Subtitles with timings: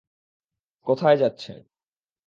[0.87, 1.57] কোথায় যাচ্ছেন?